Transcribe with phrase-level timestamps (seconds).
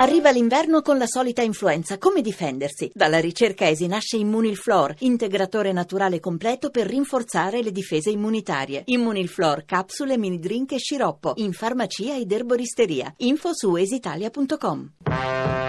[0.00, 1.98] Arriva l'inverno con la solita influenza.
[1.98, 2.90] Come difendersi?
[2.94, 8.80] Dalla ricerca ESI nasce Immunilflor, integratore naturale completo per rinforzare le difese immunitarie.
[8.86, 11.34] Immunilflor, capsule, mini drink e sciroppo.
[11.36, 13.12] In farmacia ed erboristeria.
[13.18, 15.59] Info su esitalia.com.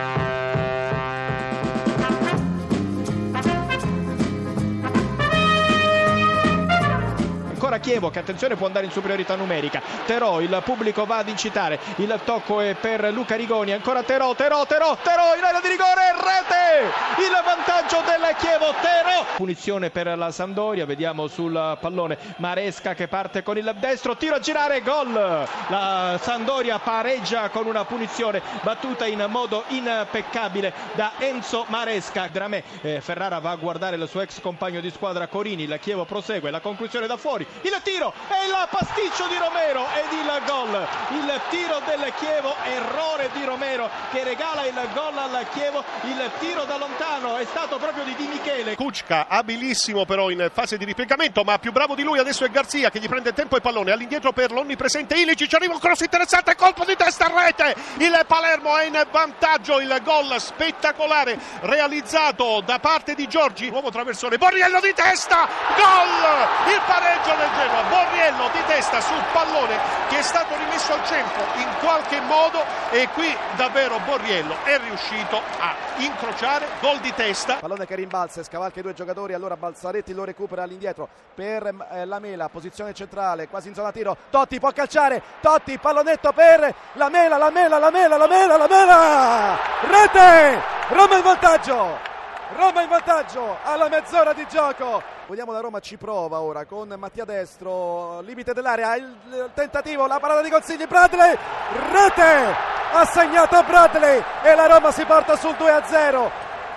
[7.71, 9.81] ancora Chievo che attenzione può andare in superiorità numerica.
[10.05, 11.79] Terò il pubblico va ad incitare.
[11.97, 13.71] Il tocco è per Luca Rigoni.
[13.71, 17.21] Ancora Terò Terò Terò Terò in area di rigore rete!
[17.21, 19.25] Il vantaggio del Chievo Terò!
[19.37, 22.17] Punizione per la Sampdoria vediamo sul pallone.
[22.37, 25.13] Maresca che parte con il destro tiro a girare gol!
[25.13, 32.27] La Sampdoria pareggia con una punizione battuta in modo impeccabile da Enzo Maresca.
[32.31, 35.63] Dramè eh, Ferrara va a guardare il suo ex compagno di squadra Corini.
[35.63, 40.11] Il Chievo prosegue la conclusione da fuori il tiro e il pasticcio di Romero ed
[40.11, 40.87] il gol.
[41.09, 45.83] Il tiro del Chievo errore di Romero che regala il gol al Chievo.
[46.03, 48.75] Il tiro da lontano è stato proprio di Di Michele.
[48.75, 52.89] Kuczka abilissimo però in fase di ripiegamento ma più bravo di lui adesso è Garzia
[52.89, 53.91] che gli prende tempo e pallone.
[53.91, 57.75] All'indietro per l'onnipresente Ilicic arriva un cross interessante colpo di testa a rete.
[57.97, 64.37] Il Palermo è in vantaggio il gol spettacolare realizzato da parte di Giorgi nuovo traversone
[64.37, 66.73] Borriello di testa gol!
[66.73, 67.81] Il pareggio del Genoa.
[67.89, 69.77] Borriello di testa sul pallone
[70.09, 75.41] che è stato rimesso al centro in qualche modo e qui davvero Borriello è riuscito
[75.59, 77.55] a incrociare gol di testa.
[77.55, 82.19] Pallone che rimbalza scavalca i due giocatori, allora Balzaretti lo recupera all'indietro per eh, la
[82.19, 84.15] Mela, posizione centrale, quasi in zona tiro.
[84.29, 88.67] Totti può calciare, Totti pallonetto per la Mela, la Mela, la Mela, la Mela, la
[88.67, 89.57] Mela!
[89.81, 90.61] Rete!
[90.89, 92.09] Roma in vantaggio!
[92.55, 95.10] Roma in vantaggio alla mezz'ora di gioco.
[95.31, 100.41] Vogliamo la Roma ci prova ora con Mattia Destro, limite dell'area, il tentativo, la parata
[100.41, 101.37] di consigli, Bradley,
[101.89, 102.55] rete,
[102.91, 106.29] ha segnato Bradley e la Roma si porta sul 2-0.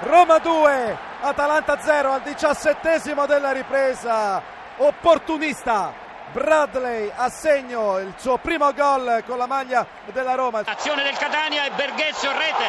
[0.03, 4.41] Roma 2, Atalanta 0 al diciassettesimo della ripresa,
[4.77, 5.93] opportunista
[6.31, 10.63] Bradley a segno il suo primo gol con la maglia della Roma.
[10.65, 12.67] Azione del Catania e Berghezio rete.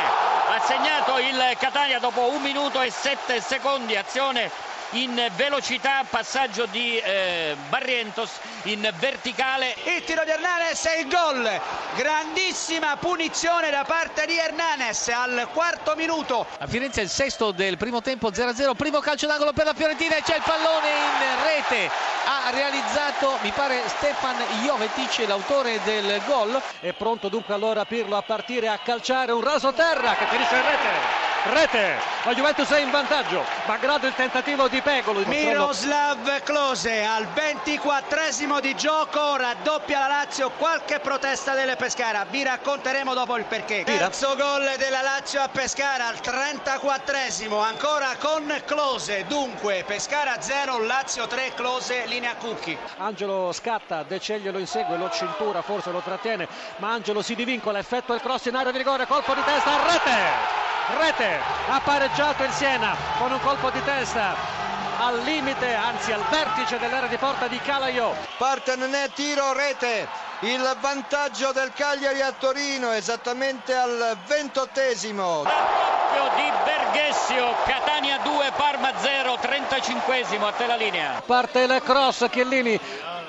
[0.49, 3.95] Ha segnato il Catania dopo un minuto e sette secondi.
[3.95, 8.31] Azione in velocità, passaggio di eh, Barrientos
[8.63, 9.75] in verticale.
[9.83, 11.61] Il tiro di Hernanes e il gol.
[11.95, 16.45] Grandissima punizione da parte di Hernanes al quarto minuto.
[16.59, 20.21] A Firenze il sesto del primo tempo 0-0, primo calcio d'angolo per la Fiorentina e
[20.21, 21.89] c'è il pallone in rete.
[22.25, 26.61] Ha realizzato, mi pare, Stefan Jovetic, l'autore del gol.
[26.79, 30.61] È pronto dunque allora Pirlo a partire a calciare un raso terra che finisce in
[30.61, 31.95] rete rete.
[32.23, 38.75] La Juventus è in vantaggio malgrado il tentativo di Pegolo Miroslav Klose al 24esimo di
[38.75, 42.25] gioco raddoppia la Lazio qualche protesta delle Pescara.
[42.29, 43.83] Vi racconteremo dopo il perché.
[43.83, 49.25] Terzo gol della Lazio a Pescara al 34esimo ancora con Klose.
[49.27, 52.77] Dunque Pescara 0 Lazio 3 Klose linea Cucchi.
[52.97, 56.47] Angelo scatta De Ceglio lo insegue lo cintura forse lo trattiene
[56.77, 59.91] ma Angelo si divincola effettua il cross in area di rigore colpo di testa a
[59.91, 60.64] rete
[60.97, 64.35] rete ha pareggiato il Siena con un colpo di testa
[64.97, 68.15] al limite anzi al vertice dell'area di porta di Calaio.
[68.37, 70.07] Parte non è tiro rete.
[70.39, 75.43] Il vantaggio del Cagliari a Torino esattamente al ventottesimo.
[76.35, 81.21] Di Berghessio Catania 2 Parma 0 35esimo a te la linea.
[81.25, 82.79] Parte il cross Chiellini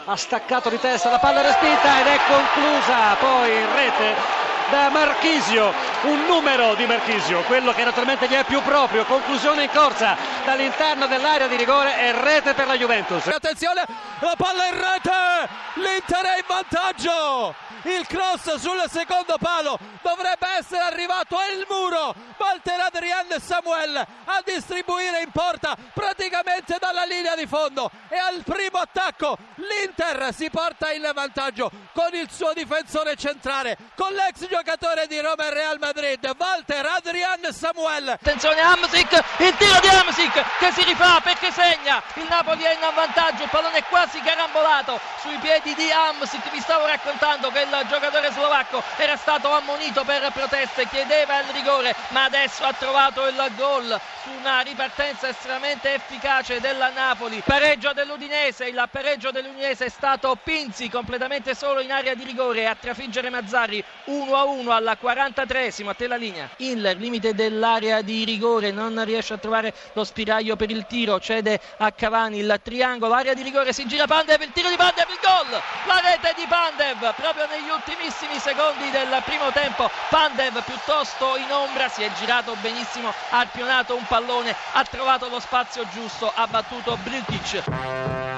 [0.04, 3.14] ha staccato di testa la palla respinta ed è conclusa.
[3.18, 4.35] Poi in rete
[4.70, 5.72] da Marchisio,
[6.02, 11.06] un numero di Marchisio, quello che naturalmente gli è più proprio, conclusione in corsa dall'interno
[11.06, 13.26] dell'area di rigore e rete per la Juventus.
[13.26, 13.84] Attenzione,
[14.20, 17.54] la palla in rete, l'Inter è in vantaggio,
[17.86, 25.22] il cross sul secondo palo, dovrebbe essere arrivato il muro, Walter Adrian Samuel a distribuire
[25.22, 27.90] in porta praticamente dalla linea di fondo.
[28.08, 34.12] E al primo attacco l'Inter si porta in vantaggio con il suo difensore centrale, con
[34.12, 38.08] l'ex giocatore di Roma e Real Madrid, Walter Adrian Samuel.
[38.10, 42.94] Attenzione Amsic, il tiro di Amsic che si rifà perché segna, il Napoli è in
[42.94, 47.68] vantaggio, il pallone è quasi carambolato sui piedi di Amsic, vi stavo raccontando che il
[47.84, 53.50] giocatore slovacco era stato ammonito per proteste, chiedeva il rigore, ma adesso ha trovato il
[53.56, 57.42] gol su una ripartenza estremamente efficace della Napoli.
[57.44, 62.74] Pareggio dell'Udinese, il pareggio dell'Udinese è stato Pinzi completamente solo in area di rigore a
[62.74, 66.48] trafiggere Mazzarri 1 a 1 alla 43esimo a te la linea.
[66.56, 71.60] Il limite dell'area di rigore non riesce a trovare lo spiraglio per il tiro, cede
[71.78, 75.18] a Cavani il triangolo, area di rigore, si gira Pandev, il tiro di Pandev, il
[75.20, 75.60] gol!
[75.86, 79.90] La rete di Pandev proprio nel negli ultimissimi secondi del primo tempo.
[80.10, 85.40] Pandev piuttosto in ombra, si è girato benissimo, ha pionato un pallone, ha trovato lo
[85.40, 88.35] spazio giusto, ha battuto Brkic.